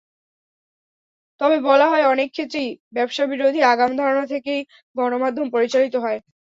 তবে 1.41 1.57
বলা 1.67 1.85
হয়, 1.91 2.05
অনেক 2.05 2.29
ক্ষেত্রেই 2.31 2.67
ব্যবসাবিরোধী 2.95 3.59
আগাম 3.71 3.91
ধারণা 3.99 4.23
থেকেই 4.33 4.61
গণমাধ্যম 4.95 5.47
পরিচালিত 5.53 5.95
হয়। 6.03 6.19